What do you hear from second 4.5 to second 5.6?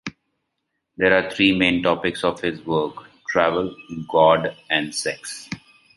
and sex.